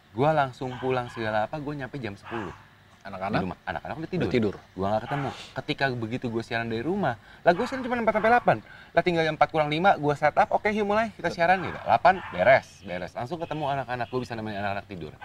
gue 0.09 0.29
langsung 0.29 0.71
pulang 0.77 1.07
segala 1.09 1.43
apa 1.45 1.55
gue 1.55 1.73
nyampe 1.75 1.95
jam 1.97 2.15
10 2.15 2.47
di 2.47 2.51
Anak-anak 2.99 3.55
anak-anak 3.63 3.95
udah 3.95 4.09
tidur, 4.11 4.27
udah 4.27 4.33
tidur. 4.33 4.55
gue 4.59 4.85
nggak 4.85 5.03
ketemu. 5.07 5.29
Ketika 5.55 5.83
begitu 5.89 6.25
gue 6.27 6.39
siaran 6.39 6.67
dari 6.67 6.83
rumah 6.83 7.15
lah 7.41 7.51
gue 7.51 7.63
siaran 7.63 7.81
cuma 7.81 7.95
4 7.97 8.11
sampai 8.11 8.31
8 8.59 8.59
lah 8.91 9.01
tinggal 9.01 9.23
jam 9.23 9.35
4 9.35 9.47
kurang 9.49 9.69
5 9.69 9.95
gue 9.97 10.13
setup 10.15 10.47
oke 10.51 10.67
yuk 10.69 10.83
mulai. 10.83 11.11
Kita 11.11 11.27
siaran 11.29 11.63
gitu 11.63 11.79
8 11.79 12.19
beres. 12.29 12.67
Beres. 12.81 13.11
Langsung 13.13 13.39
ketemu 13.39 13.71
anak-anak. 13.71 14.07
Gue 14.07 14.19
bisa 14.19 14.35
nemenin 14.35 14.59
anak-anak 14.59 14.85
tidur 14.85 15.15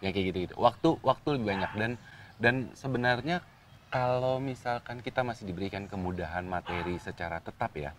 yang 0.00 0.12
kayak 0.16 0.26
gitu 0.32 0.38
gitu 0.48 0.54
waktu 0.56 0.96
waktu 1.04 1.28
lebih 1.36 1.46
banyak 1.56 1.70
dan 1.76 1.92
dan 2.40 2.54
sebenarnya 2.72 3.44
kalau 3.90 4.38
misalkan 4.38 5.02
kita 5.02 5.20
masih 5.26 5.44
diberikan 5.50 5.84
kemudahan 5.90 6.46
materi 6.46 6.94
secara 7.02 7.42
tetap 7.42 7.74
ya, 7.74 7.90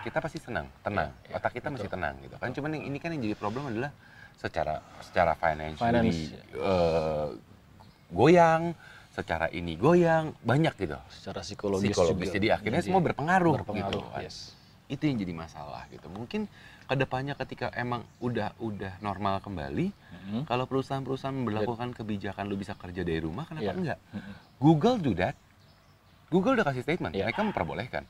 kita 0.00 0.24
pasti 0.24 0.40
senang, 0.40 0.72
tenang. 0.80 1.12
Ya, 1.28 1.30
ya, 1.30 1.36
Otak 1.36 1.52
kita 1.52 1.68
masih 1.68 1.92
betul. 1.92 2.00
tenang 2.00 2.14
gitu 2.24 2.36
kan. 2.40 2.48
Cuman 2.56 2.70
yang 2.80 2.84
ini 2.88 2.96
kan 2.96 3.12
yang 3.12 3.20
jadi 3.20 3.36
problem 3.36 3.68
adalah 3.68 3.92
secara 4.40 4.80
secara 5.04 5.36
financially 5.36 5.76
Finance, 5.84 6.20
ya. 6.32 6.42
eh, 6.56 7.28
goyang, 8.08 8.72
secara 9.12 9.52
ini 9.52 9.76
goyang, 9.76 10.32
banyak 10.40 10.74
gitu. 10.80 10.96
Secara 11.12 11.44
psikologis, 11.44 11.92
Psikologis. 11.92 12.32
juga. 12.32 12.36
Jadi 12.40 12.46
akhirnya 12.48 12.80
semua 12.80 13.04
berpengaruh, 13.04 13.54
berpengaruh. 13.60 14.00
gitu 14.00 14.12
kan. 14.16 14.24
Yes. 14.24 14.56
Itu 14.88 15.04
yang 15.04 15.20
jadi 15.20 15.32
masalah 15.36 15.84
gitu. 15.92 16.08
Mungkin 16.08 16.48
ke 16.86 16.94
depannya 16.94 17.34
ketika 17.34 17.74
emang 17.74 18.06
udah 18.18 18.54
udah 18.56 18.94
normal 19.00 19.42
kembali, 19.42 19.90
Mhm. 19.90 20.40
kalau 20.46 20.64
perusahaan-perusahaan 20.64 21.34
memperlakukan 21.34 21.90
kebijakan 21.92 22.46
lu 22.46 22.54
bisa 22.54 22.74
kerja 22.74 23.02
dari 23.02 23.18
rumah, 23.18 23.42
kenapa 23.44 23.62
Iya. 23.64 23.72
enggak? 23.74 23.98
Mhm. 24.14 24.32
Google 24.56 24.96
do 24.98 25.12
that. 25.12 25.34
Google 26.26 26.54
udah 26.54 26.66
kasih 26.66 26.82
statement, 26.82 27.12
Iya. 27.12 27.26
mereka 27.26 27.42
memperbolehkan. 27.42 28.02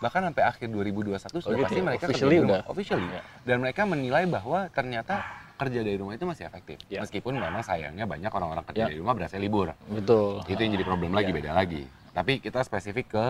Bahkan 0.00 0.20
sampai 0.32 0.42
akhir 0.42 0.66
2021 0.66 1.44
sudah 1.44 1.52
gitu 1.54 1.64
pasti 1.66 1.76
ya? 1.76 1.84
mereka 1.84 2.04
Officially 2.06 2.28
kerja 2.30 2.40
rumah. 2.40 2.60
udah? 2.60 2.72
Officially. 2.72 3.06
Iya. 3.06 3.22
Dan 3.44 3.56
mereka 3.60 3.82
menilai 3.84 4.24
bahwa 4.26 4.58
ternyata 4.70 5.14
kerja 5.60 5.80
dari 5.84 5.96
rumah 6.00 6.16
itu 6.16 6.24
masih 6.24 6.44
efektif. 6.46 6.80
Iya. 6.88 7.04
Meskipun 7.04 7.36
memang 7.36 7.60
sayangnya 7.60 8.08
banyak 8.08 8.32
orang-orang 8.32 8.64
kerja 8.64 8.80
Iya. 8.80 8.88
dari 8.88 8.98
rumah 8.98 9.12
berasa 9.12 9.36
libur. 9.36 9.76
Betul. 9.86 10.40
Itu 10.46 10.56
yang 10.56 10.72
jadi 10.72 10.86
problem 10.88 11.12
lagi, 11.12 11.28
Iya. 11.28 11.36
beda 11.36 11.50
lagi. 11.52 11.82
Tapi 12.10 12.32
kita 12.38 12.60
spesifik 12.60 13.06
ke 13.10 13.24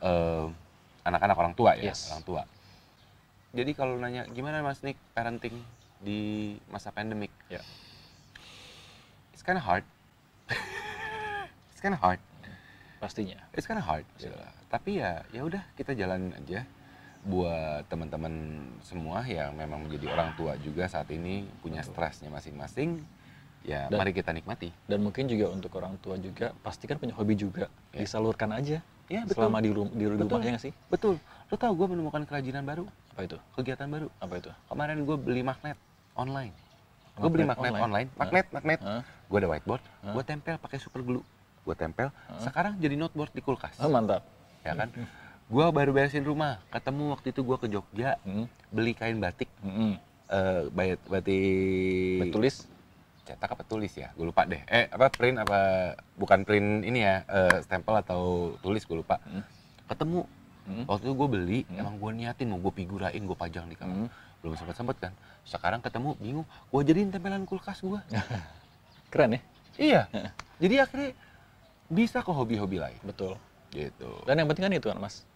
eh, 0.00 0.46
anak-anak 1.04 1.36
orang 1.36 1.52
tua 1.52 1.76
ya, 1.76 1.92
Yes. 1.92 2.08
orang 2.08 2.24
tua. 2.24 2.42
Jadi 3.50 3.74
kalau 3.74 3.98
nanya 3.98 4.30
gimana 4.30 4.62
Mas 4.62 4.78
Nick 4.86 4.94
parenting 5.10 5.58
di 5.98 6.54
masa 6.70 6.94
pandemik? 6.94 7.34
Ya. 7.50 7.58
It's 9.34 9.42
kind 9.42 9.58
of 9.58 9.64
hard. 9.66 9.82
It's 11.74 11.82
kind 11.82 11.96
of 11.96 12.00
hard. 12.00 12.22
Pastinya. 13.02 13.40
It's 13.50 13.66
kind 13.66 13.80
of 13.82 13.86
hard. 13.88 14.06
Tapi 14.70 15.02
ya 15.02 15.26
ya 15.34 15.42
udah 15.42 15.62
kita 15.74 15.98
jalanin 15.98 16.30
aja. 16.36 16.62
Buat 17.20 17.84
teman-teman 17.92 18.32
semua 18.80 19.20
yang 19.28 19.52
memang 19.52 19.84
menjadi 19.84 20.08
orang 20.14 20.32
tua 20.38 20.56
juga 20.56 20.88
saat 20.88 21.10
ini 21.12 21.44
punya 21.60 21.84
stresnya 21.84 22.32
masing-masing, 22.32 23.04
ya 23.60 23.92
Dan- 23.92 24.00
mari 24.00 24.16
kita 24.16 24.32
nikmati. 24.32 24.72
Dan 24.88 25.04
mungkin 25.04 25.28
juga 25.28 25.52
untuk 25.52 25.68
orang 25.76 26.00
tua 26.00 26.16
juga, 26.16 26.56
pastikan 26.64 26.96
punya 26.96 27.12
hobi 27.12 27.36
juga. 27.36 27.68
Ya. 27.92 28.08
Disalurkan 28.08 28.56
aja. 28.56 28.80
Ya 29.10 29.26
betul. 29.26 29.42
Selama 29.42 29.58
di, 29.60 29.68
rum- 29.68 29.92
di 29.92 30.04
Betul. 30.06 30.32
rumah 30.32 30.40
ya 30.40 30.50
nggak 30.54 30.64
sih? 30.64 30.72
Betul. 30.88 31.14
Lo 31.50 31.56
tau 31.58 31.74
gue 31.74 31.86
menemukan 31.90 32.22
kerajinan 32.24 32.62
baru, 32.64 32.86
Apa 33.20 33.28
itu? 33.28 33.38
kegiatan 33.52 33.84
baru. 33.84 34.08
Apa 34.16 34.34
itu? 34.40 34.48
Kemarin 34.64 35.04
gue 35.04 35.16
beli 35.20 35.44
magnet 35.44 35.76
online. 36.16 36.56
Gue 37.20 37.28
beli 37.28 37.44
Magnet 37.44 37.68
online, 37.68 37.84
online? 37.84 38.08
magnet, 38.16 38.46
magnet. 38.48 38.80
Hah? 38.80 39.04
Gue 39.28 39.38
ada 39.44 39.48
whiteboard, 39.52 39.84
Hah? 40.00 40.16
gue 40.16 40.24
tempel 40.24 40.56
pakai 40.56 40.80
super 40.80 41.04
glue. 41.04 41.20
Gue 41.60 41.76
tempel. 41.76 42.08
Sekarang 42.40 42.80
jadi 42.80 42.96
noteboard 42.96 43.28
di 43.36 43.44
kulkas, 43.44 43.76
Oh, 43.76 43.92
mantap. 43.92 44.24
ya 44.64 44.72
kan? 44.72 44.88
Gue 45.44 45.66
baru 45.68 45.92
beresin 45.92 46.24
rumah, 46.24 46.64
ketemu 46.72 47.12
waktu 47.12 47.28
itu 47.28 47.44
gue 47.44 47.56
ke 47.60 47.68
Jogja, 47.68 48.16
Hmm. 48.24 48.48
beli 48.72 48.96
kain 48.96 49.20
batik, 49.20 49.52
Hmm. 49.60 50.00
eh 50.32 50.72
bayat 50.72 51.04
batik 51.04 52.24
Betulis? 52.24 52.64
cetak 53.28 53.52
apa 53.52 53.68
tulis 53.68 53.92
ya? 53.92 54.16
Gue 54.16 54.32
lupa 54.32 54.48
deh. 54.48 54.64
Eh 54.64 54.88
apa 54.88 55.12
print 55.12 55.36
apa 55.36 55.92
bukan 56.16 56.40
print 56.40 56.88
ini 56.88 57.04
ya, 57.04 57.20
eh, 57.28 57.60
stempel 57.60 58.00
atau 58.00 58.56
tulis 58.64 58.80
gue 58.80 58.96
lupa. 58.96 59.20
Hmm. 59.20 59.44
Ketemu 59.84 60.24
Hmm. 60.62 60.84
waktu 60.84 61.04
itu 61.04 61.14
gue 61.14 61.28
beli, 61.28 61.60
Hmm. 61.64 61.80
emang 61.80 61.94
gue 61.96 62.10
niatin 62.14 62.46
mau 62.46 62.58
gue 62.58 62.72
figurain, 62.74 63.16
gue 63.16 63.34
pajang 63.34 63.66
di 63.66 63.74
kamar. 63.74 63.96
Hmm. 63.96 64.08
Belum 64.40 64.54
sempet 64.54 64.74
sempet 64.74 64.96
kan. 64.98 65.12
Sekarang 65.42 65.78
ketemu 65.78 66.16
bingung, 66.16 66.44
gue 66.46 66.80
jadiin 66.82 67.08
tempelan 67.08 67.44
kulkas 67.44 67.80
gue. 67.80 68.00
Keren 69.12 69.30
ya? 69.32 69.40
iya. 69.76 70.02
Jadi 70.56 70.74
akhirnya 70.76 71.10
bisa 71.86 72.20
ke 72.20 72.30
hobi-hobi 72.30 72.78
lain 72.78 73.00
Betul. 73.02 73.34
gitu. 73.70 74.10
Dan 74.22 74.36
yang 74.36 74.46
penting 74.46 74.64
kan 74.64 74.72
itu 74.72 74.86
kan 74.86 74.96
mas, 74.96 75.26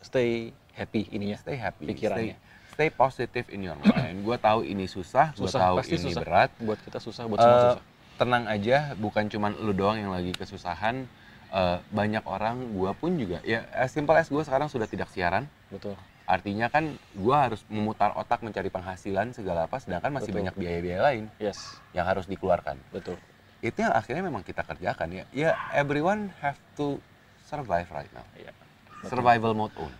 stay 0.00 0.50
happy 0.72 1.04
ininya. 1.10 1.36
Stay 1.36 1.54
happy, 1.54 1.84
Pikirannya. 1.86 2.34
stay, 2.34 2.42
stay 2.72 2.88
positive 2.88 3.46
in 3.50 3.60
your 3.62 3.76
mind. 3.76 4.22
gue 4.22 4.36
tahu 4.38 4.62
ini 4.62 4.86
susah, 4.86 5.34
gue 5.34 5.44
tahu 5.46 5.76
pasti 5.76 5.94
ini 5.94 6.08
susah. 6.08 6.20
berat. 6.20 6.50
Buat 6.58 6.80
kita 6.80 6.98
susah, 6.98 7.22
buat 7.26 7.38
semua 7.38 7.52
Eh, 7.52 7.62
susah. 7.74 7.82
tenang 8.16 8.44
aja, 8.46 8.76
bukan 8.94 9.24
cuman 9.26 9.52
lu 9.56 9.72
doang 9.72 9.98
yang 9.98 10.10
lagi 10.10 10.32
kesusahan. 10.32 11.04
Eh, 11.48 11.78
banyak 11.88 12.28
orang, 12.28 12.76
gua 12.76 12.92
pun 12.92 13.16
juga. 13.16 13.40
Ya, 13.40 13.64
as 13.72 13.88
simple 13.88 14.12
as 14.12 14.28
gue 14.28 14.44
sekarang 14.44 14.68
sudah 14.68 14.84
tidak 14.84 15.08
siaran. 15.08 15.48
Betul. 15.72 15.96
Artinya 16.28 16.68
kan 16.68 16.92
gua 17.16 17.48
harus 17.48 17.64
memutar 17.72 18.12
otak 18.12 18.44
mencari 18.44 18.68
penghasilan 18.68 19.32
segala 19.32 19.64
apa, 19.64 19.80
sedangkan 19.80 20.12
masih 20.12 20.28
Betul. 20.28 20.38
banyak 20.44 20.54
biaya-biaya 20.60 21.00
lain 21.00 21.24
Yes, 21.40 21.80
yang 21.96 22.04
harus 22.04 22.28
dikeluarkan. 22.28 22.76
betul. 22.92 23.16
Itu 23.64 23.80
yang 23.80 23.96
akhirnya 23.96 24.28
memang 24.28 24.44
kita 24.44 24.60
kerjakan 24.60 25.08
ya. 25.08 25.24
Ya, 25.32 25.50
everyone 25.72 26.28
have 26.44 26.60
to 26.76 27.00
survive 27.40 27.88
right 27.88 28.12
now. 28.12 28.28
Iya. 28.36 28.52
Survival 29.08 29.56
mode 29.56 29.72
on. 29.80 29.92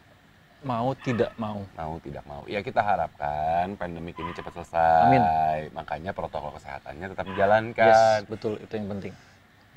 Mau 0.58 0.92
tidak 1.00 1.32
mau. 1.40 1.64
Mau 1.72 1.96
tidak 2.02 2.28
mau. 2.28 2.44
Ya 2.44 2.60
kita 2.60 2.84
harapkan 2.84 3.72
pandemik 3.78 4.18
ini 4.18 4.36
cepat 4.36 4.52
selesai. 4.52 5.06
Amin. 5.06 5.22
Makanya 5.72 6.12
protokol 6.12 6.52
kesehatannya 6.60 7.08
tetap 7.08 7.24
Yes, 7.24 7.32
dijalankan. 7.32 8.18
betul. 8.28 8.60
Itu 8.60 8.74
yang 8.76 8.90
penting. 8.92 9.14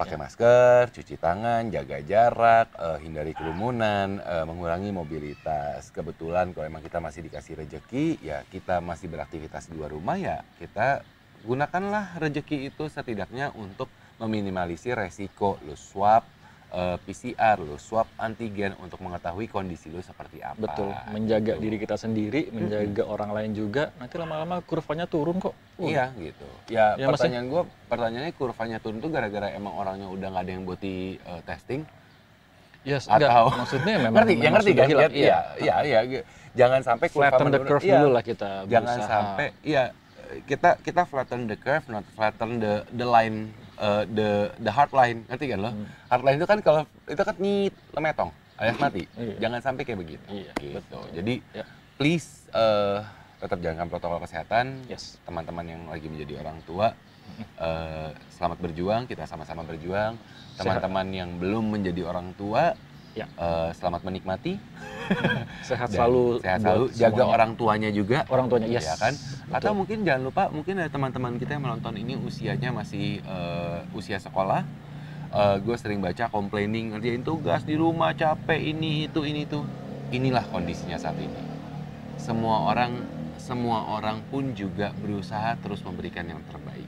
Pakai 0.01 0.17
Ya. 0.17 0.21
masker, 0.25 0.83
cuci 0.89 1.15
tangan, 1.21 1.69
jaga 1.69 1.97
jarak, 2.01 2.67
eh, 2.73 2.97
hindari 3.05 3.37
kerumunan, 3.37 4.17
eh, 4.17 4.45
mengurangi 4.49 4.89
mobilitas. 4.89 5.93
Kebetulan 5.93 6.57
kalau 6.57 6.65
emang 6.65 6.81
kita 6.81 6.97
masih 6.97 7.21
dikasih 7.21 7.53
rejeki, 7.61 8.17
ya 8.25 8.41
kita 8.49 8.81
masih 8.81 9.07
beraktivitas 9.13 9.69
di 9.69 9.77
luar 9.77 9.93
rumah 9.93 10.17
ya 10.17 10.41
kita 10.57 11.05
gunakanlah 11.45 12.17
rejeki 12.21 12.69
itu 12.69 12.85
setidaknya 12.89 13.53
untuk 13.57 13.89
meminimalisir 14.21 14.93
resiko 14.93 15.57
lu 15.65 15.73
swab 15.73 16.21
eh, 16.71 16.97
PCR, 16.99 17.57
lu 17.57 17.75
swab 17.75 18.07
antigen 18.15 18.73
untuk 18.77 18.99
mengetahui 18.99 19.45
kondisi 19.45 19.87
lu 19.87 19.99
seperti 19.99 20.39
apa. 20.39 20.55
Betul. 20.57 20.89
Menjaga 21.09 21.55
gitu. 21.55 21.61
diri 21.61 21.77
kita 21.77 21.95
sendiri, 21.95 22.47
menjaga 22.49 23.03
orang 23.03 23.31
lain 23.31 23.51
juga. 23.51 23.91
Nanti 23.95 24.15
lama-lama 24.15 24.59
kurvanya 24.61 25.05
turun 25.05 25.37
kok. 25.37 25.51
Uh, 25.75 25.87
Iya 25.87 26.13
gitu. 26.15 26.47
Ya, 26.67 26.95
Ya, 26.95 27.03
ya. 27.03 27.07
pertanyaan 27.07 27.45
gue, 27.45 27.61
pertanyaannya 27.85 28.33
kurvanya 28.33 28.77
turun 28.77 28.97
tuh 28.97 29.09
gara-gara 29.09 29.51
emang 29.51 29.73
orangnya 29.73 30.07
udah 30.07 30.27
nggak 30.29 30.43
ada 30.43 30.51
yang 30.51 30.63
buat 30.63 30.79
di 30.79 30.95
eh, 31.17 31.41
testing 31.43 31.83
Yes, 32.81 33.05
enggak. 33.05 33.29
Atau- 33.29 33.53
Maksudnya 33.61 33.93
memang 33.99 34.13
ngerti, 34.17 34.33
ya 34.33 34.39
memang 34.41 34.53
ngerti 34.57 34.71
sudah 34.71 34.81
kan? 34.81 34.89
hilang. 34.89 35.11
Iya, 35.13 35.37
iya, 35.61 35.75
iya. 36.01 36.21
Jangan 36.51 36.81
sampai 36.81 37.07
kurva 37.07 37.29
Flatten 37.29 37.47
the 37.47 37.59
curve 37.61 37.83
Iya, 37.85 37.93
dulu 37.95 38.09
lah 38.11 38.23
kita 38.25 38.49
Jangan 38.65 38.95
berusaha. 38.97 39.07
sampai, 39.07 39.47
iya, 39.61 39.83
kita 40.41 40.69
kita 40.81 41.01
flatten 41.05 41.41
the 41.45 41.55
curve, 41.55 41.85
not 41.87 42.05
flatten 42.11 42.57
the 42.57 42.73
the 42.89 43.05
line, 43.05 43.51
uh, 43.81 44.03
the 44.05 44.53
the 44.61 44.71
hard 44.71 44.93
line, 44.93 45.25
ngerti 45.27 45.45
kan 45.51 45.59
lo? 45.59 45.71
Hmm. 45.73 45.87
Hard 46.07 46.23
line 46.23 46.37
itu 46.37 46.47
kan 46.47 46.59
kalau 46.61 46.81
itu 47.09 47.21
kan 47.25 47.35
nyit 47.41 47.73
lemetong, 47.97 48.29
alias 48.61 48.77
mati. 48.77 49.03
Iya. 49.17 49.35
Jangan 49.41 49.59
sampai 49.65 49.83
kayak 49.83 49.99
begitu. 49.99 50.25
Iya, 50.29 50.51
gitu. 50.61 50.77
betul. 50.77 51.03
Jadi 51.17 51.33
Ya. 51.57 51.65
please 51.97 52.45
uh, 52.53 53.01
tetap 53.41 53.57
jalankan 53.59 53.89
protokol 53.89 54.21
kesehatan. 54.21 54.85
Yes. 54.85 55.17
Teman-teman 55.25 55.65
yang 55.65 55.81
lagi 55.89 56.05
menjadi 56.05 56.45
orang 56.45 56.61
tua, 56.63 56.93
uh, 57.57 58.09
selamat 58.37 58.57
berjuang. 58.61 59.09
Kita 59.09 59.25
sama-sama 59.25 59.65
berjuang. 59.65 60.15
Teman-teman 60.55 61.07
yang 61.09 61.29
belum 61.41 61.73
menjadi 61.73 62.05
orang 62.05 62.37
tua, 62.37 62.77
Ya. 63.11 63.27
uh, 63.35 63.69
selamat 63.75 64.07
menikmati. 64.07 64.55
Sehat 65.67 65.91
selalu 65.91 66.39
sehat 66.39 66.63
selalu 66.63 66.87
jaga 66.95 67.19
semuanya. 67.19 67.35
orang 67.35 67.51
tuanya 67.59 67.89
juga 67.91 68.23
orang 68.31 68.47
tuanya. 68.47 68.67
Yes. 68.71 68.87
ya 68.87 68.95
kan 68.95 69.11
Betul. 69.11 69.55
atau 69.59 69.71
mungkin 69.75 69.97
jangan 70.07 70.21
lupa 70.23 70.43
mungkin 70.47 70.73
ada 70.79 70.87
teman-teman 70.87 71.35
kita 71.35 71.59
yang 71.59 71.63
menonton 71.67 71.99
ini 71.99 72.15
usianya 72.15 72.71
masih 72.71 73.19
eh, 73.19 73.79
usia 73.91 74.23
sekolah 74.23 74.63
gue 75.63 75.75
sering 75.79 75.99
baca 76.03 76.31
complaining 76.31 76.95
ngerjain 76.95 77.23
tugas 77.23 77.63
di 77.67 77.75
rumah 77.79 78.15
capek 78.15 78.71
ini 78.71 79.07
itu 79.11 79.23
ini 79.23 79.47
itu 79.47 79.63
inilah 80.11 80.43
kondisinya 80.47 80.99
saat 80.99 81.15
ini 81.19 81.39
semua 82.19 82.71
orang 82.71 82.99
semua 83.39 83.95
orang 83.95 84.23
pun 84.27 84.51
juga 84.55 84.91
berusaha 84.99 85.55
terus 85.59 85.83
memberikan 85.87 86.27
yang 86.27 86.39
terbaik 86.51 86.87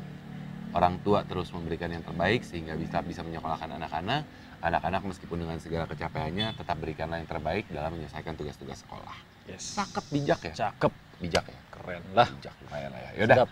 orang 0.73 0.97
tua 0.99 1.21
terus 1.23 1.49
memberikan 1.49 1.87
yang 1.87 2.01
terbaik 2.01 2.41
sehingga 2.41 2.73
bisa 2.73 2.99
bisa 2.99 3.21
menyekolahkan 3.21 3.69
anak-anak 3.71 4.21
anak-anak 4.59 5.01
meskipun 5.05 5.37
dengan 5.39 5.57
segala 5.57 5.85
kecapeannya 5.85 6.55
tetap 6.55 6.77
berikanlah 6.77 7.17
yang 7.17 7.27
terbaik 7.27 7.67
dalam 7.67 7.93
menyelesaikan 7.93 8.33
tugas-tugas 8.33 8.79
sekolah 8.79 9.15
Yes. 9.43 9.75
cakep 9.75 10.05
bijak 10.09 10.39
ya 10.41 10.53
Cakep. 10.57 10.91
bijak 11.19 11.45
ya 11.45 11.59
Keren 11.69 12.03
lah. 12.11 12.27
bijak 12.31 12.55
lumayan 12.61 12.89
lah 12.89 13.01
ya 13.01 13.11
yaudah 13.17 13.37
Sedap. 13.37 13.49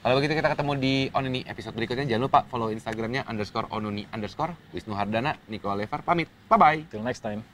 kalau 0.00 0.14
begitu 0.16 0.32
kita 0.34 0.48
ketemu 0.50 0.72
di 0.74 0.94
Onuni 1.10 1.40
episode 1.44 1.74
berikutnya 1.74 2.04
jangan 2.06 2.22
lupa 2.22 2.40
follow 2.48 2.68
instagramnya 2.68 3.22
underscore 3.24 3.68
onuni 3.68 4.08
underscore 4.08 4.56
Wisnu 4.72 4.92
Hardana 4.92 5.36
Niko 5.46 5.68
Levar 5.70 6.00
pamit 6.00 6.32
bye 6.48 6.56
bye 6.56 6.80
Till 6.88 7.00
next 7.00 7.20
time. 7.20 7.53